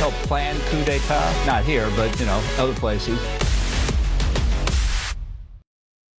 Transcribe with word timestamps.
Help 0.00 0.14
plan 0.26 0.56
coup 0.70 0.82
d'etat, 0.86 1.46
not 1.46 1.62
here, 1.62 1.86
but, 1.94 2.08
you 2.18 2.24
know, 2.24 2.40
other 2.56 2.72
places. 2.80 3.18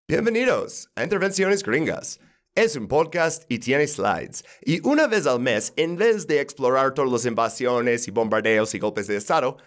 Bienvenidos 0.07 0.87
a 0.95 1.01
Intervenciones 1.03 1.63
Gringas. 1.63 2.19
Es 2.53 2.75
un 2.75 2.87
podcast 2.87 3.49
y 3.49 3.57
tiene 3.57 3.87
slides. 3.87 4.43
Y 4.63 4.81
una 4.87 5.07
vez 5.07 5.25
al 5.25 5.39
mes, 5.39 5.73
en 5.77 5.97
vez 5.97 6.27
de 6.27 6.41
explorar 6.41 6.93
todas 6.93 7.11
las 7.11 7.25
invasiones 7.25 8.07
y 8.07 8.11
bombardeos 8.11 8.75
y 8.75 8.77
golpes 8.77 9.07
de 9.07 9.17
Estado, 9.17 9.57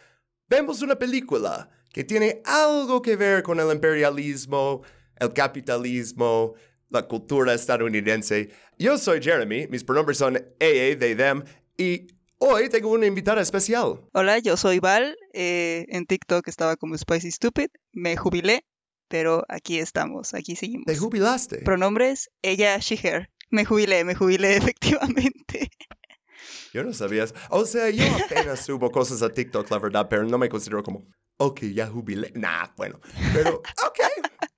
vemos 0.48 0.80
una 0.80 0.94
película 0.94 1.69
que 1.92 2.05
tiene 2.05 2.41
algo 2.44 3.02
que 3.02 3.16
ver 3.16 3.42
con 3.42 3.58
el 3.58 3.72
imperialismo, 3.72 4.83
el 5.19 5.33
capitalismo, 5.33 6.55
la 6.88 7.02
cultura 7.02 7.52
estadounidense. 7.52 8.50
Yo 8.78 8.96
soy 8.96 9.20
Jeremy, 9.20 9.66
mis 9.66 9.83
pronombres 9.83 10.19
son 10.19 10.36
AA, 10.36 10.96
they, 11.00 11.16
them, 11.16 11.42
y 11.77 12.06
hoy 12.44 12.68
tengo 12.68 12.90
una 12.90 13.06
invitada 13.06 13.40
especial. 13.40 14.00
Hola, 14.12 14.38
yo 14.38 14.56
soy 14.56 14.78
Val. 14.78 15.16
eh, 15.32 15.86
en 15.88 16.06
TikTok 16.06 16.46
estaba 16.48 16.76
como 16.76 16.96
Spicy 16.96 17.30
Stupid. 17.30 17.69
Me 17.92 18.16
jubilé, 18.16 18.64
pero 19.08 19.44
aquí 19.48 19.78
estamos, 19.78 20.34
aquí 20.34 20.56
seguimos. 20.56 20.84
¿Te 20.86 20.96
jubilaste? 20.96 21.58
Pronombres, 21.58 22.30
ella, 22.42 22.77
she, 22.78 22.98
her. 23.02 23.30
Me 23.50 23.64
jubilé, 23.64 24.04
me 24.04 24.14
jubilé 24.14 24.56
efectivamente. 24.56 25.70
Yo 26.72 26.84
no 26.84 26.92
sabías. 26.92 27.34
O 27.50 27.64
sea, 27.64 27.88
yo 27.91 28.04
apenas 28.24 28.64
subo 28.64 28.91
cosas 28.91 29.22
a 29.22 29.30
TikTok, 29.30 29.70
la 29.70 29.78
verdad, 29.78 30.06
pero 30.08 30.24
no 30.24 30.38
me 30.38 30.48
considero 30.48 30.82
como, 30.82 31.06
ok, 31.38 31.60
ya 31.72 31.86
jubilé. 31.86 32.32
Nah, 32.34 32.69
bueno. 32.76 33.00
Pero, 33.32 33.56
ok. 33.86 34.00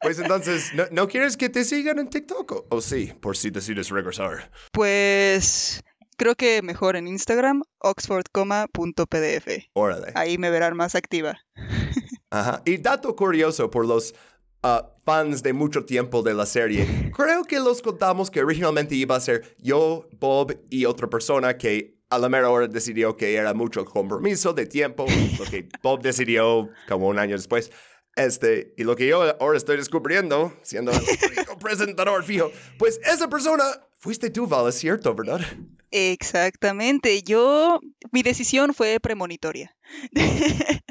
Pues 0.00 0.18
entonces, 0.18 0.72
¿no, 0.74 0.84
no 0.92 1.08
quieres 1.08 1.36
que 1.36 1.48
te 1.48 1.64
sigan 1.64 1.98
en 1.98 2.08
TikTok? 2.08 2.52
O, 2.52 2.66
o 2.70 2.80
sí, 2.80 3.12
por 3.20 3.36
si 3.36 3.50
decides 3.50 3.88
regresar. 3.90 4.50
Pues 4.72 5.80
creo 6.16 6.34
que 6.34 6.62
mejor 6.62 6.96
en 6.96 7.08
Instagram, 7.08 7.62
oxford.pdf. 7.78 9.48
Órale. 9.74 10.12
Ahí 10.14 10.38
me 10.38 10.50
verán 10.50 10.76
más 10.76 10.94
activa. 10.94 11.38
Ajá. 12.30 12.62
Y 12.64 12.78
dato 12.78 13.14
curioso 13.14 13.70
por 13.70 13.86
los 13.86 14.14
ah, 14.62 14.90
fans 15.04 15.42
de 15.42 15.52
mucho 15.52 15.84
tiempo 15.84 16.22
de 16.22 16.34
la 16.34 16.46
serie. 16.46 17.12
Creo 17.14 17.44
que 17.44 17.60
los 17.60 17.82
contamos 17.82 18.30
que 18.30 18.42
originalmente 18.42 18.94
iba 18.94 19.16
a 19.16 19.20
ser 19.20 19.56
yo, 19.58 20.08
Bob 20.18 20.58
y 20.70 20.84
otra 20.84 21.08
persona 21.08 21.56
que 21.56 21.96
a 22.10 22.18
la 22.18 22.28
mera 22.28 22.50
hora 22.50 22.68
decidió 22.68 23.16
que 23.16 23.34
era 23.34 23.52
mucho 23.54 23.84
compromiso 23.84 24.52
de 24.52 24.66
tiempo, 24.66 25.06
lo 25.38 25.44
que 25.44 25.68
Bob 25.82 26.02
decidió 26.02 26.70
como 26.88 27.08
un 27.08 27.18
año 27.18 27.36
después. 27.36 27.70
Este, 28.14 28.72
y 28.78 28.84
lo 28.84 28.96
que 28.96 29.06
yo 29.06 29.22
ahora 29.40 29.58
estoy 29.58 29.76
descubriendo, 29.76 30.56
siendo 30.62 30.90
el 30.90 30.98
único 30.98 31.58
presentador 31.60 32.24
fijo, 32.24 32.50
pues 32.78 32.98
esa 33.04 33.28
persona 33.28 33.62
fuiste 33.98 34.30
tú, 34.30 34.46
Val, 34.46 34.68
es 34.68 34.76
cierto, 34.76 35.14
¿verdad? 35.14 35.40
Exactamente. 35.90 37.22
Yo, 37.22 37.80
mi 38.12 38.22
decisión 38.22 38.74
fue 38.74 39.00
premonitoria. 39.00 39.76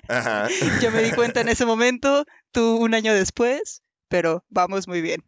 Ajá. 0.08 0.48
Yo 0.82 0.92
me 0.92 1.04
di 1.04 1.12
cuenta 1.12 1.42
en 1.42 1.50
ese 1.50 1.66
momento, 1.66 2.26
tú 2.52 2.78
un 2.78 2.94
año 2.94 3.14
después, 3.14 3.84
pero 4.08 4.44
vamos 4.50 4.88
muy 4.88 5.02
bien. 5.02 5.24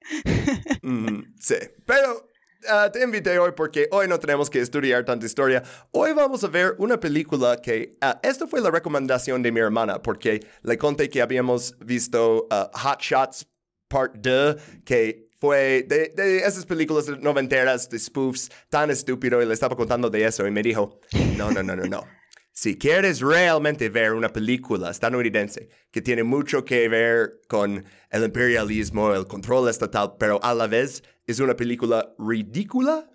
Ujú, 0.83 1.25
sí, 1.39 1.55
pero 1.85 2.29
ah, 2.69 2.89
te 2.91 3.03
invité 3.03 3.37
hoy 3.39 3.51
porque 3.55 3.87
hoy 3.91 4.07
no 4.07 4.19
tenemos 4.19 4.49
que 4.49 4.61
estudiar 4.61 5.03
tanta 5.05 5.25
historia. 5.25 5.63
Hoy 5.91 6.13
vamos 6.13 6.43
a 6.43 6.47
ver 6.47 6.75
una 6.77 6.99
película 6.99 7.57
que... 7.57 7.97
ah, 8.01 8.19
esta 8.23 8.47
fue 8.47 8.61
la 8.61 8.71
recomendación 8.71 9.43
de 9.43 9.51
mi 9.51 9.59
hermana 9.59 10.01
porque 10.01 10.45
le 10.63 10.77
conté 10.77 11.09
que 11.09 11.21
habíamos 11.21 11.77
visto 11.79 12.47
ah, 12.49 12.71
Hot 12.73 13.01
Shots 13.01 13.47
Part 13.89 14.15
2, 14.17 14.55
que 14.83 15.26
fue 15.39 15.83
de, 15.87 16.41
esas 16.45 16.65
películas 16.65 17.07
noventeras 17.19 17.89
de 17.89 17.99
spoofs 17.99 18.49
tan 18.69 18.89
estúpido 18.89 19.41
y 19.41 19.45
le 19.45 19.53
estaba 19.53 19.75
contando 19.75 20.09
de 20.09 20.25
eso 20.25 20.47
y 20.47 20.51
me 20.51 20.63
dijo, 20.63 20.99
no, 21.37 21.51
no, 21.51 21.63
no, 21.63 21.75
no, 21.75 21.85
no. 21.85 22.03
Si 22.51 22.75
quieres 22.75 23.19
realmente 23.19 23.89
ver 23.89 24.13
una 24.13 24.33
película 24.33 24.89
estadounidense 24.89 25.69
que 25.91 26.01
tiene 26.01 26.23
mucho 26.23 26.65
que 26.65 26.89
ver 26.89 27.39
con 27.47 27.85
el 28.09 28.23
imperialismo, 28.23 29.13
el 29.13 29.27
control 29.27 29.69
estatal, 29.69 30.15
pero 30.17 30.43
a 30.43 30.55
la 30.55 30.65
vez 30.65 31.03
es 31.27 31.39
una 31.39 31.55
película 31.55 32.15
ridícula 32.17 33.11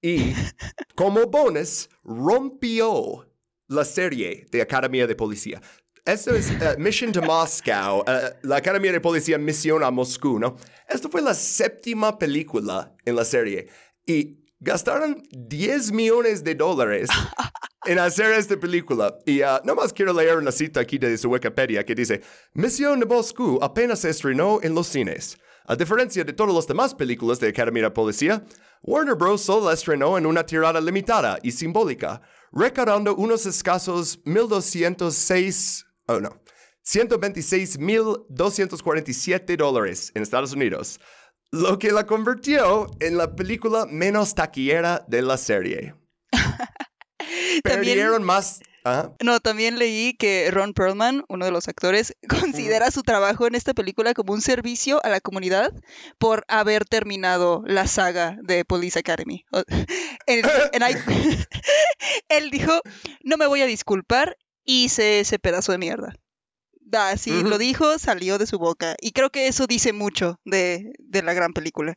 y 0.00 0.32
como 0.94 1.26
bonus 1.26 1.90
rompió 2.02 3.28
la 3.66 3.84
serie 3.84 4.46
de 4.50 4.62
Academia 4.62 5.06
de 5.06 5.14
Policía. 5.14 5.60
Esto 6.04 6.34
es 6.34 6.50
eh, 6.50 6.76
Mission 6.78 7.12
to 7.12 7.22
Moscow, 7.22 8.02
eh, 8.06 8.34
la 8.42 8.56
Academia 8.56 8.92
de 8.92 9.00
Policía 9.00 9.38
Misión 9.38 9.82
a 9.82 9.90
Moscú, 9.90 10.38
¿no? 10.38 10.56
Esto 10.88 11.08
fue 11.08 11.20
la 11.20 11.34
séptima 11.34 12.18
película 12.18 12.94
en 13.04 13.16
la 13.16 13.24
serie 13.24 13.68
y 14.06 14.38
gastaron 14.60 15.22
10 15.30 15.92
millones 15.92 16.42
de 16.42 16.54
dólares 16.54 17.08
en 17.86 17.98
hacer 17.98 18.32
esta 18.32 18.58
película. 18.58 19.18
Y 19.26 19.42
uh, 19.42 19.60
nomás 19.64 19.92
quiero 19.92 20.12
leer 20.12 20.36
una 20.38 20.52
cita 20.52 20.80
aquí 20.80 20.98
de 20.98 21.16
su 21.18 21.28
Wikipedia 21.30 21.84
que 21.84 21.94
dice, 21.94 22.22
Misión 22.54 23.00
de 23.00 23.06
Moscú 23.06 23.58
apenas 23.62 24.00
se 24.00 24.10
estrenó 24.10 24.60
en 24.62 24.74
los 24.74 24.86
cines. 24.86 25.38
A 25.66 25.76
diferencia 25.76 26.24
de 26.24 26.32
todas 26.32 26.54
las 26.54 26.66
demás 26.66 26.94
películas 26.94 27.38
de 27.38 27.48
Academia 27.48 27.82
de 27.82 27.90
Policía, 27.90 28.42
Warner 28.82 29.14
Bros. 29.14 29.42
solo 29.42 29.66
la 29.66 29.74
estrenó 29.74 30.16
en 30.16 30.24
una 30.24 30.46
tirada 30.46 30.80
limitada 30.80 31.38
y 31.42 31.52
simbólica, 31.52 32.22
recaudando 32.52 33.14
unos 33.16 33.44
escasos 33.44 34.24
1.206, 34.24 35.84
oh 36.08 36.20
no, 36.20 36.42
126.247 36.84 39.56
dólares 39.56 40.12
en 40.14 40.22
Estados 40.22 40.52
Unidos, 40.52 41.00
lo 41.50 41.78
que 41.78 41.92
la 41.92 42.06
convirtió 42.06 42.86
en 43.00 43.18
la 43.18 43.36
película 43.36 43.86
menos 43.86 44.34
taquillera 44.34 45.04
de 45.06 45.22
la 45.22 45.36
serie. 45.36 45.94
También, 47.62 47.62
Perdieron 47.62 48.24
más... 48.24 48.60
¿ah? 48.84 49.12
no, 49.22 49.40
también 49.40 49.78
leí 49.78 50.14
que 50.14 50.50
Ron 50.50 50.72
Perlman, 50.72 51.24
uno 51.28 51.44
de 51.44 51.50
los 51.50 51.68
actores, 51.68 52.16
considera 52.28 52.90
su 52.90 53.02
trabajo 53.02 53.46
en 53.46 53.54
esta 53.54 53.74
película 53.74 54.14
como 54.14 54.32
un 54.32 54.40
servicio 54.40 55.04
a 55.04 55.10
la 55.10 55.20
comunidad 55.20 55.74
por 56.18 56.46
haber 56.48 56.86
terminado 56.86 57.62
la 57.66 57.86
saga 57.86 58.38
de 58.42 58.64
Police 58.64 58.98
Academy. 58.98 59.44
Él 62.28 62.50
dijo, 62.50 62.80
no 63.24 63.36
me 63.36 63.46
voy 63.46 63.60
a 63.62 63.66
disculpar, 63.66 64.36
hice 64.68 65.20
ese 65.20 65.38
pedazo 65.38 65.72
de 65.72 65.78
mierda. 65.78 66.14
Así 66.92 67.32
Ujú. 67.40 67.48
lo 67.48 67.58
dijo, 67.58 67.98
salió 67.98 68.38
de 68.38 68.46
su 68.46 68.58
boca. 68.58 68.94
Y 69.00 69.12
creo 69.12 69.30
que 69.30 69.48
eso 69.48 69.66
dice 69.66 69.92
mucho 69.92 70.36
de, 70.44 70.92
de 70.98 71.22
la 71.22 71.34
gran 71.34 71.52
película. 71.52 71.94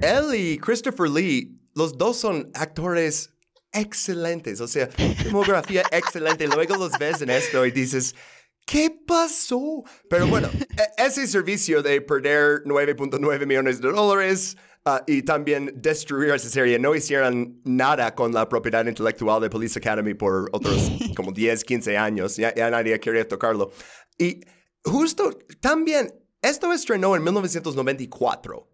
Él 0.00 0.34
y 0.34 0.58
Christopher 0.58 1.08
Lee, 1.08 1.60
los 1.74 1.96
dos 1.98 2.18
son 2.18 2.50
actores 2.54 3.30
excelentes, 3.72 4.60
o 4.60 4.68
sea, 4.68 4.88
filmografía 4.88 5.82
excelente. 5.92 6.46
Luego 6.46 6.76
los 6.76 6.98
ves 6.98 7.22
en 7.22 7.30
esto 7.30 7.64
y 7.64 7.70
dices, 7.70 8.14
¿qué 8.66 8.90
pasó? 9.06 9.84
Pero 10.10 10.26
bueno, 10.26 10.48
e- 10.98 11.04
ese 11.04 11.26
servicio 11.26 11.82
de 11.82 12.00
perder 12.00 12.62
9.9 12.64 13.46
millones 13.46 13.80
de 13.80 13.90
dólares 13.92 14.56
ah, 14.84 15.02
y 15.06 15.22
también 15.22 15.72
destruir 15.76 16.30
esa 16.30 16.48
serie, 16.48 16.78
no 16.78 16.94
hicieron 16.94 17.60
nada 17.64 18.14
con 18.14 18.32
la 18.32 18.48
propiedad 18.48 18.86
intelectual 18.86 19.40
de 19.40 19.50
Police 19.50 19.78
Academy 19.78 20.14
por 20.14 20.48
otros 20.52 20.90
como 21.16 21.32
10, 21.32 21.64
15 21.64 21.96
años. 21.96 22.36
Ya, 22.36 22.54
ya 22.54 22.70
nadie 22.70 22.98
quería 23.00 23.26
tocarlo. 23.26 23.70
Y 24.18 24.40
justo 24.84 25.38
también, 25.60 26.12
esto 26.40 26.72
estrenó 26.72 27.16
en 27.16 27.22
1994. 27.22 28.68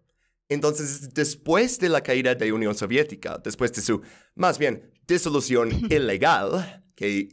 Entonces, 0.49 1.13
después 1.13 1.77
de 1.79 1.89
la 1.89 2.01
caída 2.01 2.33
de 2.33 2.47
la 2.47 2.53
Unión 2.53 2.73
Soviética, 2.75 3.39
después 3.43 3.71
de 3.71 3.81
su, 3.81 4.01
más 4.35 4.57
bien, 4.57 4.91
disolución 5.07 5.69
ilegal 5.89 6.83
que 6.95 7.29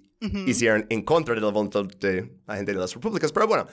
hicieron 0.47 0.87
en 0.91 1.03
contra 1.03 1.35
de 1.35 1.41
la 1.41 1.51
voluntad 1.51 1.85
de 1.85 2.41
la 2.47 2.57
gente 2.57 2.73
de 2.73 2.79
las 2.79 2.95
repúblicas, 2.95 3.33
pero 3.33 3.47
bueno, 3.47 3.67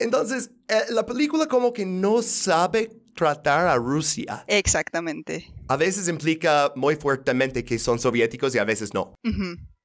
entonces, 0.00 0.50
eh, 0.66 0.84
la 0.90 1.04
película 1.04 1.46
como 1.46 1.72
que 1.72 1.84
no 1.84 2.22
sabe 2.22 2.90
tratar 3.14 3.66
a 3.66 3.76
Rusia. 3.76 4.44
Exactamente. 4.46 5.52
A 5.68 5.76
veces 5.76 6.08
implica 6.08 6.72
muy 6.76 6.96
fuertemente 6.96 7.64
que 7.64 7.78
son 7.78 7.98
soviéticos 7.98 8.54
y 8.54 8.58
a 8.58 8.64
veces 8.64 8.94
no. 8.94 9.14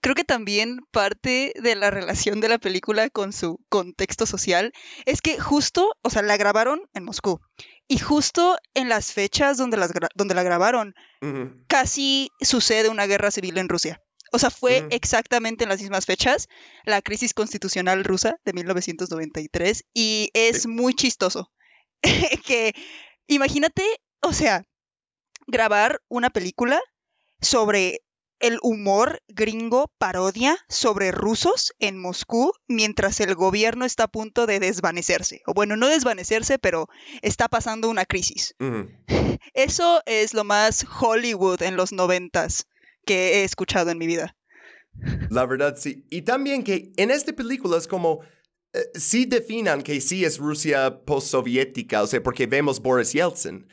Creo 0.02 0.16
que 0.16 0.24
también 0.24 0.82
parte 0.92 1.54
de 1.62 1.76
la 1.76 1.90
relación 1.90 2.40
de 2.40 2.50
la 2.50 2.60
película 2.60 3.10
con 3.10 3.34
su 3.34 3.60
contexto 3.70 4.26
social 4.26 4.72
es 5.06 5.22
que 5.22 5.40
justo, 5.40 5.96
o 6.04 6.10
sea, 6.10 6.22
la 6.22 6.38
grabaron 6.38 6.82
en 6.94 7.06
Moscú 7.06 7.42
y 7.88 7.98
justo 7.98 8.58
en 8.74 8.90
las 8.90 9.12
fechas 9.12 9.58
donde, 9.58 9.78
las 9.78 9.92
donde 10.16 10.36
la 10.36 10.44
grabaron 10.44 10.94
casi 11.68 12.30
sucede 12.40 12.90
una 12.90 13.08
guerra 13.08 13.32
civil 13.32 13.58
en 13.58 13.70
Rusia. 13.70 14.02
O 14.32 14.40
sea, 14.40 14.50
fue 14.50 14.86
exactamente 14.92 15.64
en 15.64 15.70
las 15.70 15.82
mismas 15.82 16.06
fechas 16.06 16.50
la 16.84 17.02
crisis 17.02 17.34
constitucional 17.34 18.04
rusa 18.04 18.38
de 18.44 18.54
1993 18.54 19.86
y 19.94 20.30
es 20.34 20.68
muy 20.68 20.94
chistoso 20.94 21.52
que 22.46 22.76
imagínate, 23.28 23.84
o 24.22 24.34
sea, 24.34 24.66
grabar 25.48 26.02
una 26.08 26.30
película 26.30 26.82
sobre 27.42 28.02
el 28.40 28.60
humor 28.62 29.22
gringo 29.28 29.92
parodia 29.98 30.58
sobre 30.68 31.12
rusos 31.12 31.74
en 31.80 31.98
Moscú 31.98 32.52
mientras 32.68 33.20
el 33.20 33.34
gobierno 33.36 33.86
está 33.86 34.04
a 34.04 34.08
punto 34.08 34.46
de 34.46 34.60
desvanecerse. 34.60 35.42
O 35.46 35.54
bueno, 35.54 35.78
no 35.78 35.88
desvanecerse, 35.88 36.60
pero 36.60 36.88
está 37.22 37.48
pasando 37.48 37.90
una 37.90 38.06
crisis. 38.06 38.56
Eso 39.54 40.02
es 40.06 40.34
lo 40.34 40.44
más 40.44 40.86
Hollywood 41.00 41.62
en 41.62 41.78
los 41.78 41.92
noventas 41.92 42.68
que 43.06 43.36
he 43.36 43.44
escuchado 43.44 43.92
en 43.92 43.98
mi 43.98 44.08
vida. 44.08 44.36
La 45.30 45.46
verdad, 45.46 45.76
sí. 45.78 46.06
Y 46.10 46.24
también 46.24 46.64
que 46.64 46.94
en 46.98 47.12
esta 47.12 47.34
película 47.34 47.78
es 47.78 47.88
como, 47.88 48.22
sí 48.94 49.26
definan 49.26 49.82
que 49.82 50.00
sí 50.02 50.26
es 50.26 50.38
Rusia 50.38 51.02
postsoviética, 51.06 52.04
o 52.04 52.08
sea, 52.08 52.22
porque 52.22 52.48
vemos 52.48 52.82
Boris 52.82 53.14
Yeltsin. 53.14 53.68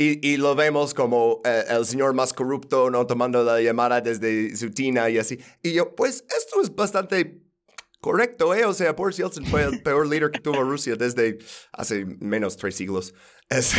Y, 0.00 0.24
y 0.28 0.36
lo 0.36 0.54
vemos 0.54 0.94
como 0.94 1.40
eh, 1.44 1.64
el 1.70 1.84
señor 1.84 2.14
más 2.14 2.32
corrupto, 2.32 2.88
¿no? 2.88 3.04
Tomando 3.06 3.42
la 3.42 3.60
llamada 3.60 4.00
desde 4.00 4.54
su 4.56 4.70
tina 4.70 5.10
y 5.10 5.18
así. 5.18 5.40
Y 5.62 5.72
yo, 5.72 5.96
pues, 5.96 6.24
esto 6.38 6.62
es 6.62 6.72
bastante 6.72 7.42
correcto, 8.00 8.54
¿eh? 8.54 8.64
O 8.64 8.72
sea, 8.74 8.92
Boris 8.92 9.16
Yeltsin 9.16 9.44
fue 9.46 9.64
el 9.64 9.82
peor 9.82 10.06
líder 10.06 10.30
que 10.30 10.38
tuvo 10.38 10.62
Rusia 10.62 10.94
desde 10.94 11.38
hace 11.72 12.04
menos 12.20 12.56
tres 12.56 12.76
siglos. 12.76 13.12
Es- 13.50 13.74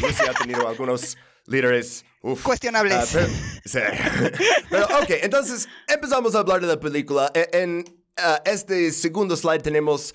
Rusia 0.00 0.30
ha 0.30 0.34
tenido 0.34 0.68
algunos 0.68 1.16
líderes... 1.46 2.04
uf, 2.22 2.40
Cuestionables. 2.44 3.08
pero, 3.12 3.26
sí. 3.64 3.78
Pero, 4.70 4.84
ok, 4.84 5.10
entonces 5.22 5.66
empezamos 5.88 6.34
a 6.36 6.40
hablar 6.40 6.60
de 6.60 6.66
la 6.68 6.78
película. 6.78 7.32
E- 7.34 7.48
En, 7.52 7.84
ah, 8.18 8.42
este 8.44 8.90
segundo 8.92 9.36
slide 9.36 9.62
tenemos, 9.62 10.14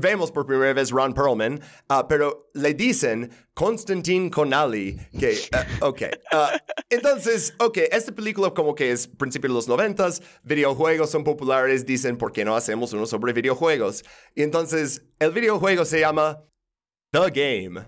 vemos 0.00 0.30
por 0.30 0.46
primera 0.46 0.72
vez 0.72 0.90
Ron 0.90 1.14
Perlman, 1.14 1.60
ah, 1.88 2.06
pero 2.08 2.50
le 2.54 2.74
dicen 2.74 3.30
Konstantin 3.54 4.30
Konali, 4.30 4.98
que, 5.18 5.38
ah, 5.52 5.66
ok. 5.80 6.02
entonces, 6.90 7.54
ok, 7.58 7.78
esta 7.90 8.12
película 8.12 8.50
como 8.50 8.74
que 8.74 8.92
es 8.92 9.06
principio 9.06 9.48
de 9.48 9.54
los 9.54 9.68
noventas, 9.68 10.22
videojuegos 10.42 11.10
son 11.10 11.24
populares, 11.24 11.86
dicen, 11.86 12.16
¿por 12.16 12.32
qué 12.32 12.44
no 12.44 12.56
hacemos 12.56 12.92
uno 12.92 13.06
sobre 13.06 13.32
videojuegos? 13.32 14.04
Y 14.34 14.42
entonces, 14.42 15.02
el 15.18 15.30
videojuego 15.30 15.84
se 15.84 16.00
llama 16.00 16.44
The 17.12 17.30
Game. 17.30 17.86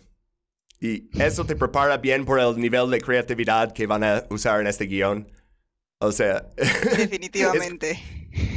Y 0.80 1.08
eso 1.20 1.44
te 1.44 1.56
prepara 1.56 1.96
bien 1.96 2.24
por 2.24 2.38
el 2.38 2.58
nivel 2.58 2.90
de 2.90 3.00
creatividad 3.00 3.72
que 3.72 3.86
van 3.86 4.04
a 4.04 4.24
usar 4.30 4.60
en 4.60 4.66
este 4.66 4.84
guion. 4.84 5.26
O 5.98 6.12
sea, 6.12 6.46
Definitivamente. 6.56 7.98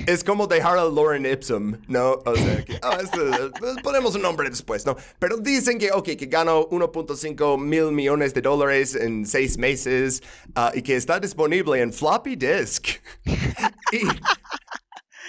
es 0.08 0.26
como 0.26 0.46
dejar 0.46 0.78
a 0.78 0.84
Lauren 0.84 1.26
Ipsum, 1.26 1.78
¿no? 1.88 2.20
O 2.26 2.36
sea, 2.36 2.66
que, 2.66 2.78
ah, 2.82 2.98
esto, 3.02 3.52
pues, 3.58 3.78
ponemos 3.82 4.14
un 4.16 4.24
nombre 4.24 4.50
después, 4.50 4.86
¿no? 4.86 4.98
Pero 5.20 5.38
dicen 5.38 5.80
que, 5.80 5.90
ok, 5.92 6.04
que 6.18 6.26
ganó 6.26 6.68
1.5 6.68 7.58
mil 7.58 7.94
millones 7.94 8.34
de 8.34 8.42
dólares 8.42 8.94
en 8.94 9.26
seis 9.26 9.58
meses 9.58 10.22
ah, 10.56 10.74
y 10.76 10.82
que 10.82 10.98
está 10.98 11.18
disponible 11.18 11.80
en 11.82 11.94
floppy 11.94 12.36
disk. 12.36 12.90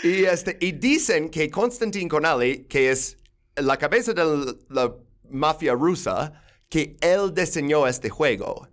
y, 0.03 0.09
y, 0.09 0.25
este, 0.25 0.57
y 0.61 0.73
dicen 0.73 1.31
que 1.31 1.49
Konstantin 1.49 2.09
Konali, 2.09 2.65
que 2.65 2.91
es 2.91 3.19
la 3.55 3.77
cabeza 3.77 4.13
de 4.15 4.57
la 4.69 4.97
mafia 5.31 5.75
rusa, 5.75 6.33
que 6.69 6.97
él 7.01 7.33
diseñó 7.33 7.87
este 7.87 8.11
juego. 8.11 8.69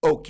Ok, 0.00 0.28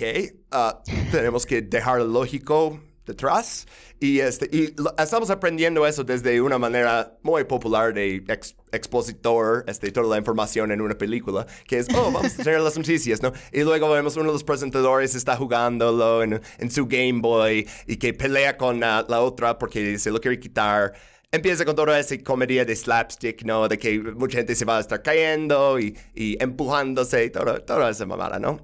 ah, 0.51 0.81
tenemos 1.11 1.45
que 1.45 1.61
dejar 1.61 2.01
lógico 2.01 2.79
detrás. 3.05 3.67
Y, 3.99 4.19
este, 4.19 4.49
y 4.51 4.73
estamos 4.97 5.29
aprendiendo 5.29 5.85
eso 5.85 6.03
desde 6.03 6.41
una 6.41 6.57
manera 6.57 7.17
muy 7.21 7.43
popular 7.43 7.93
de 7.93 8.23
ex- 8.27 8.55
expositor, 8.71 9.63
este, 9.67 9.91
toda 9.91 10.07
la 10.07 10.17
información 10.17 10.71
en 10.71 10.81
una 10.81 10.95
película, 10.97 11.45
que 11.67 11.79
es, 11.79 11.87
oh, 11.95 12.11
vamos 12.11 12.39
a 12.39 12.43
tener 12.43 12.59
las 12.61 12.77
noticias, 12.77 13.21
¿no? 13.21 13.31
Y 13.51 13.61
luego 13.61 13.89
vemos 13.91 14.15
uno 14.15 14.25
de 14.27 14.33
los 14.33 14.43
presentadores 14.43 15.15
está 15.15 15.35
jugándolo 15.37 16.23
en, 16.23 16.41
en 16.57 16.71
su 16.71 16.87
Game 16.87 17.21
Boy 17.21 17.67
y 17.87 17.97
que 17.97 18.13
pelea 18.13 18.57
con 18.57 18.83
ah, 18.83 19.05
la 19.07 19.21
otra 19.21 19.57
porque 19.57 19.99
se 19.99 20.11
lo 20.11 20.19
quiere 20.19 20.39
quitar. 20.39 20.93
Empieza 21.31 21.65
con 21.65 21.75
toda 21.75 21.99
esa 21.99 22.17
comedia 22.23 22.65
de 22.65 22.75
slapstick, 22.75 23.43
¿no? 23.43 23.67
De 23.67 23.77
que 23.77 23.99
mucha 23.99 24.37
gente 24.37 24.55
se 24.55 24.65
va 24.65 24.77
a 24.77 24.81
estar 24.81 25.01
cayendo 25.03 25.77
y, 25.79 25.95
y 26.15 26.41
empujándose 26.41 27.25
y 27.25 27.29
todo- 27.29 27.61
toda 27.63 27.89
esa 27.89 28.05
mamada, 28.05 28.39
¿no? 28.39 28.59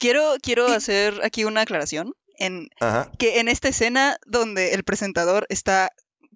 Quiero, 0.00 0.34
quiero 0.42 0.66
hacer 0.66 1.20
aquí 1.22 1.44
una 1.44 1.60
aclaración. 1.60 2.12
En, 2.38 2.68
Ajá. 2.80 3.12
que 3.18 3.38
en 3.38 3.48
esta 3.48 3.68
escena 3.68 4.16
donde 4.26 4.72
el 4.72 4.82
presentador 4.82 5.46
está 5.50 5.92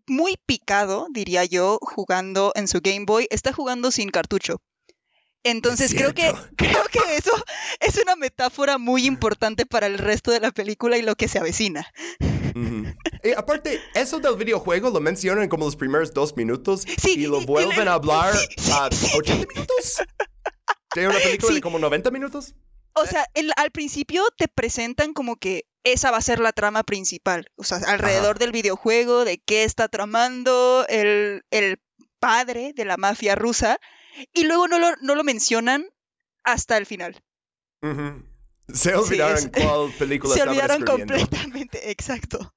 muy 0.06 0.36
picado, 0.44 1.06
diría 1.10 1.44
yo, 1.46 1.78
jugando 1.80 2.52
en 2.56 2.68
su 2.68 2.80
Game 2.82 3.06
Boy, 3.06 3.26
está 3.30 3.52
jugando 3.54 3.90
sin 3.90 4.10
cartucho. 4.10 4.60
Entonces 5.44 5.94
creo 5.94 6.12
que, 6.14 6.30
creo 6.56 6.84
que 6.92 7.16
eso 7.16 7.30
es 7.80 7.96
una 8.02 8.16
metáfora 8.16 8.76
muy 8.78 9.06
importante 9.06 9.64
para 9.66 9.86
el 9.86 9.96
resto 9.98 10.30
de 10.30 10.40
la 10.40 10.50
película 10.52 10.98
y 10.98 11.02
lo 11.02 11.16
que 11.16 11.26
se 11.28 11.38
avecina. 11.38 11.90
Y 13.22 13.32
aparte, 13.32 13.80
eso 13.94 14.20
del 14.20 14.36
videojuego 14.36 14.90
lo 14.90 15.00
mencionan 15.00 15.48
como 15.48 15.64
los 15.64 15.76
primeros 15.76 16.12
dos 16.12 16.36
minutos 16.36 16.82
Sí, 16.98 17.14
y 17.16 17.26
lo 17.26 17.38
y- 17.40 17.42
y 17.42 17.46
vuelven 17.46 17.84
le- 17.86 17.90
a 17.90 17.94
hablar 17.94 18.34
a 18.72 18.88
sí. 18.92 19.06
80 19.16 19.46
minutos. 19.54 20.02
De 20.94 21.08
una 21.08 21.18
película 21.18 21.48
Sí. 21.48 21.54
de 21.56 21.60
como 21.60 21.78
90 21.78 22.10
minutos. 22.10 22.54
O 22.94 23.06
sea, 23.06 23.26
el- 23.34 23.52
al 23.56 23.70
principio 23.70 24.24
te 24.36 24.48
presentan 24.48 25.12
como 25.12 25.36
que 25.36 25.66
esa 25.84 26.10
va 26.10 26.16
a 26.18 26.22
ser 26.22 26.38
la 26.38 26.52
trama 26.52 26.82
principal. 26.82 27.50
O 27.56 27.64
sea, 27.64 27.78
alrededor 27.86 28.38
del 28.38 28.52
videojuego, 28.52 29.24
de 29.24 29.38
qué 29.38 29.64
está 29.64 29.88
tramando 29.88 30.86
el, 30.88 31.42
el 31.50 31.80
padre 32.20 32.72
de 32.74 32.84
la 32.84 32.96
mafia 32.96 33.34
rusa. 33.34 33.78
Y 34.32 34.44
luego 34.44 34.68
no 34.68 34.78
lo, 34.78 34.94
no 35.02 35.14
lo 35.14 35.24
mencionan 35.24 35.86
hasta 36.44 36.76
el 36.78 36.86
final. 36.86 37.20
Se 38.72 38.94
olvidaron 38.94 39.38
es- 39.38 39.50
cuál 39.64 39.92
película 39.98 40.34
Se 40.34 40.42
olvidaron 40.42 40.84
completamente, 40.84 41.90
exacto. 41.90 42.54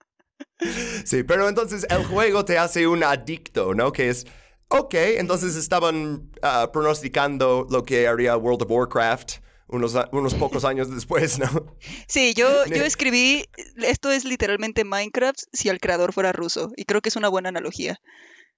Sí, 1.05 1.23
pero 1.23 1.49
entonces 1.49 1.85
el 1.89 2.05
juego 2.05 2.45
te 2.45 2.57
hace 2.57 2.87
un 2.87 3.03
adicto, 3.03 3.73
¿no? 3.73 3.91
Que 3.91 4.09
es, 4.09 4.25
ok, 4.69 4.93
entonces 4.93 5.55
estaban 5.55 6.31
ah, 6.41 6.69
pronosticando 6.71 7.67
lo 7.69 7.83
que 7.83 8.07
haría 8.07 8.37
World 8.37 8.63
of 8.63 8.71
Warcraft 8.71 9.39
unos, 9.67 9.95
unos 10.11 10.33
pocos 10.35 10.65
años 10.65 10.93
después, 10.93 11.39
¿no? 11.39 11.75
Sí, 12.07 12.33
yo, 12.33 12.65
yo 12.67 12.75
Ne- 12.77 12.85
escribí, 12.85 13.45
esto 13.77 14.11
es 14.11 14.25
literalmente 14.25 14.83
Minecraft 14.83 15.39
si 15.53 15.69
el 15.69 15.79
creador 15.79 16.13
fuera 16.13 16.31
ruso. 16.31 16.71
Y 16.75 16.85
creo 16.85 17.01
que 17.01 17.09
es 17.09 17.15
una 17.15 17.29
buena 17.29 17.49
analogía. 17.49 17.99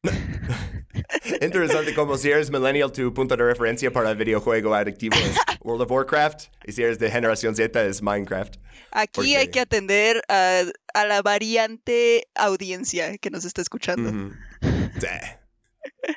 Interesante 1.41 1.93
como 1.93 2.17
si 2.17 2.31
eres 2.31 2.49
millennial, 2.51 2.91
tu 2.91 3.13
punto 3.13 3.35
de 3.35 3.43
referencia 3.43 3.91
para 3.91 4.11
el 4.11 4.17
videojuego 4.17 4.73
adictivo 4.73 5.15
es 5.17 5.35
World 5.61 5.83
of 5.83 5.91
Warcraft 5.91 6.45
y 6.65 6.71
si 6.71 6.83
eres 6.83 6.99
de 6.99 7.11
generación 7.11 7.55
Z 7.55 7.83
es 7.85 8.01
Minecraft. 8.01 8.55
Aquí 8.91 9.35
hay 9.35 9.49
que 9.49 9.59
atender 9.59 10.23
a, 10.29 10.61
a 10.93 11.05
la 11.05 11.21
variante 11.21 12.27
audiencia 12.35 13.17
que 13.17 13.29
nos 13.29 13.45
está 13.45 13.61
escuchando. 13.61 14.33
Sí. 14.99 15.07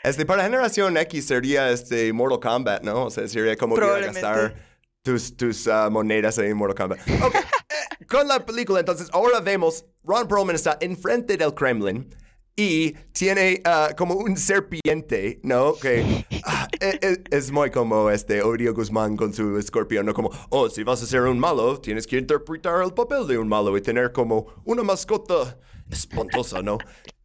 Este, 0.05 0.25
para 0.27 0.45
generación 0.45 0.97
X 0.97 1.27
sería 1.27 1.71
este 1.71 2.13
Mortal 2.13 2.41
Kombat, 2.41 2.83
¿no? 2.83 3.07
O 3.07 3.11
sea, 3.11 3.29
sería 3.29 3.57
como 3.57 3.75
Probablemente. 3.75 4.21
gastar 4.21 4.55
tus, 5.03 5.37
tus 5.37 5.67
ah, 5.69 5.91
monedas 5.91 6.39
en 6.39 6.57
Mortal 6.57 6.89
Kombat. 6.89 7.23
Ok, 7.23 7.35
eh, 7.35 8.07
con 8.07 8.27
la 8.29 8.45
película, 8.45 8.81
entonces, 8.81 9.09
ahora 9.13 9.41
vemos 9.41 9.85
Ron 10.05 10.27
Perlman 10.27 10.55
está 10.55 10.79
enfrente 10.81 11.37
del 11.37 11.55
Kremlin 11.55 12.15
y 12.57 12.93
tiene 13.13 13.61
ah, 13.65 13.91
como 13.97 14.15
un 14.15 14.37
serpiente, 14.37 15.41
¿no? 15.43 15.75
Que 15.75 16.27
ah, 16.45 16.69
e- 16.81 16.99
e- 17.01 17.25
es, 17.31 17.51
muy 17.51 17.71
como 17.71 18.11
este 18.11 18.43
Odio 18.43 18.75
Guzmán 18.75 19.17
con 19.17 19.33
su 19.33 19.59
escorpión, 19.59 20.07
¿no? 20.07 20.15
Como, 20.15 20.31
oh, 20.51 20.69
si 20.69 20.83
vas 20.83 21.03
a 21.03 21.07
ser 21.07 21.23
un 21.23 21.39
malo, 21.39 21.81
tienes 21.81 22.07
que 22.07 22.19
interpretar 22.19 22.83
el 22.83 22.93
papel 22.93 23.27
de 23.27 23.39
un 23.39 23.49
malo 23.49 23.77
y 23.77 23.81
tener 23.81 24.13
como 24.13 24.47
una 24.65 24.83
mascota 24.83 25.59
espantosa, 25.91 26.63
¿no? 26.63 26.79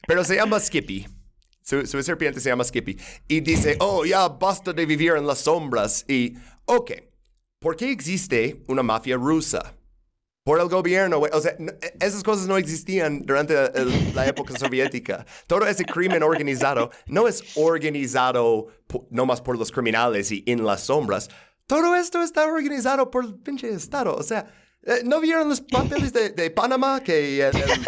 Pero 0.08 0.24
se 0.24 0.36
llama 0.36 0.60
Skippy. 0.60 1.08
Su, 1.62 1.86
su 1.86 2.02
serpiente 2.02 2.40
se 2.40 2.50
llama 2.50 2.64
Skippy. 2.64 2.98
Y 3.28 3.42
dice, 3.42 3.76
oh, 3.82 4.06
ya 4.06 4.30
basta 4.30 4.72
de 4.72 4.86
vivir 4.86 5.12
en 5.18 5.28
las 5.28 5.40
sombras. 5.40 6.06
Y, 6.08 6.36
ok, 6.64 6.92
¿por 7.60 7.76
qué 7.76 7.92
existe 7.92 8.62
una 8.68 8.84
mafia 8.84 9.16
rusa? 9.18 9.74
Por 10.44 10.62
el 10.62 10.70
gobierno, 10.70 11.18
güey. 11.20 11.32
O 11.34 11.42
sea, 11.42 11.56
no- 11.60 11.74
e- 11.74 11.94
esas 12.00 12.24
cosas 12.24 12.48
no 12.48 12.58
existían 12.58 13.26
durante 13.26 13.54
el- 13.78 14.16
la 14.16 14.26
época 14.28 14.54
soviética. 14.60 15.26
Todo 15.46 15.68
ese 15.68 15.84
crimen 15.86 16.24
organizado 16.24 16.90
no 17.08 17.28
es 17.28 17.44
organizado 17.56 18.68
nomás 19.10 19.42
por 19.42 19.58
los 19.58 19.72
criminales 19.72 20.32
y 20.32 20.44
en 20.48 20.66
las 20.66 20.82
sombras. 20.86 21.30
Todo 21.66 21.96
esto 21.96 22.22
está 22.24 22.46
organizado 22.46 23.12
por 23.12 23.26
el 23.26 23.36
pinche 23.36 23.70
Estado. 23.70 24.16
O 24.16 24.24
sea, 24.24 24.46
eh, 24.84 25.02
¿no 25.04 25.20
vieron 25.20 25.50
los 25.50 25.60
papeles 25.60 26.14
de, 26.14 26.30
de 26.30 26.50
Panamá 26.50 27.02
que 27.04 27.42
el- 27.46 27.58
el- 27.58 27.86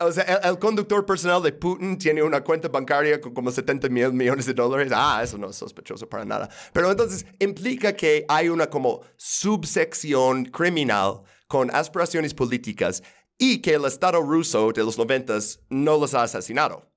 o 0.00 0.12
sea, 0.12 0.22
el, 0.44 0.58
conductor 0.58 1.04
personal 1.04 1.42
de 1.42 1.52
Putin 1.52 1.98
tiene 1.98 2.22
una 2.22 2.42
cuenta 2.42 2.68
bancaria 2.68 3.20
con 3.20 3.34
como 3.34 3.50
70 3.50 3.88
mil 3.88 4.12
millones 4.12 4.46
de 4.46 4.54
dólares. 4.54 4.92
Ah, 4.94 5.20
eso 5.22 5.38
no 5.38 5.50
es 5.50 5.56
sospechoso 5.56 6.08
para 6.08 6.24
nada. 6.24 6.48
Pero 6.72 6.90
entonces 6.90 7.26
implica 7.38 7.92
que 7.94 8.24
hay 8.28 8.48
una 8.48 8.68
como 8.70 9.02
subsección 9.16 10.44
criminal 10.46 11.22
con 11.48 11.74
aspiraciones 11.74 12.32
políticas 12.32 13.02
y 13.38 13.60
que 13.60 13.74
el 13.74 13.84
Estado 13.84 14.20
ruso 14.20 14.72
de 14.72 14.84
los 14.84 14.98
noventas 14.98 15.60
no 15.68 15.98
los 15.98 16.14
ha 16.14 16.22
asesinado. 16.22 16.88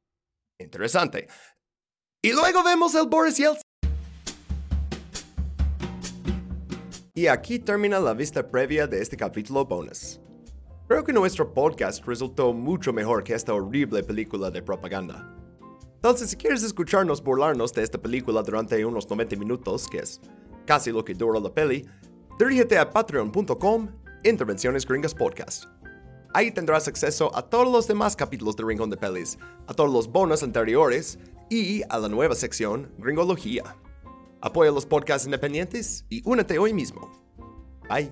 Interesante. 0.60 1.28
Y 2.22 2.34
luego 2.34 2.64
vemos 2.64 2.94
el 2.94 3.08
Boris 3.08 3.38
Yeltsin. 3.38 3.62
Y 7.14 7.28
aquí 7.28 7.60
termina 7.60 8.00
la 8.00 8.14
vista 8.14 8.48
previa 8.48 8.88
de 8.88 9.02
este 9.02 9.18
capítulo 9.18 9.66
bonus. 9.66 10.20
Creo 10.92 11.06
que 11.06 11.14
nuestro 11.14 11.54
podcast 11.54 12.06
resultó 12.06 12.52
mucho 12.52 12.92
mejor 12.92 13.24
que 13.24 13.34
esta 13.34 13.54
horrible 13.54 14.04
película 14.04 14.52
de 14.52 14.62
propaganda. 14.62 15.34
Entonces, 15.96 16.32
si 16.32 16.36
quieres 16.36 16.64
escucharnos 16.64 17.24
burlarnos 17.24 17.72
de 17.72 17.82
esta 17.82 17.98
película 17.98 18.44
durante 18.44 18.86
unos 18.86 19.10
90 19.10 19.38
minutos, 19.38 19.88
que 19.88 20.00
es 20.00 20.20
casi 20.66 20.92
lo 20.92 21.06
que 21.06 21.14
dura 21.14 21.40
la 21.40 21.50
peli, 21.50 21.88
dirígete 22.38 22.78
a 22.78 22.90
patreon.com 22.90 23.88
Intervenciones 24.26 24.86
Gringas 24.86 25.16
Podcast. 25.16 25.64
Ahí 26.34 26.52
tendrás 26.52 26.90
acceso 26.90 27.34
a 27.34 27.42
todos 27.42 27.72
los 27.72 27.88
demás 27.88 28.14
capítulos 28.14 28.58
de 28.58 28.66
Rincón 28.66 28.90
de 28.90 28.98
Pelis, 28.98 29.38
a 29.68 29.74
todos 29.74 29.94
los 29.94 30.12
bonus 30.12 30.44
anteriores 30.44 31.18
y 31.50 31.84
a 31.88 32.00
la 32.00 32.10
nueva 32.10 32.36
sección 32.36 32.92
Gringología. 32.98 33.78
Apoya 34.42 34.72
los 34.72 34.86
podcasts 34.86 35.26
independientes 35.26 36.04
y 36.10 36.22
únete 36.26 36.60
hoy 36.60 36.74
mismo. 36.74 37.10
Bye. 37.88 38.12